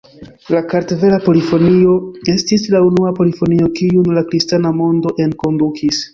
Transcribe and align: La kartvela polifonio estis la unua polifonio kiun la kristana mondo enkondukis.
La 0.53 0.59
kartvela 0.69 1.19
polifonio 1.25 1.91
estis 2.33 2.65
la 2.77 2.81
unua 2.87 3.13
polifonio 3.21 3.69
kiun 3.77 4.11
la 4.21 4.27
kristana 4.33 4.75
mondo 4.81 5.15
enkondukis. 5.29 6.03